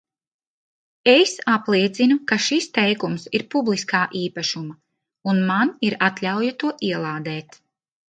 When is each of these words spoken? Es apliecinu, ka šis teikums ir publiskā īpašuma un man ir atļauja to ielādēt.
Es 1.11 1.33
apliecinu, 1.55 2.17
ka 2.31 2.39
šis 2.47 2.69
teikums 2.79 3.27
ir 3.41 3.47
publiskā 3.53 4.03
īpašuma 4.25 4.77
un 5.35 5.47
man 5.55 5.77
ir 5.91 6.01
atļauja 6.11 6.61
to 6.65 6.77
ielādēt. 6.93 7.67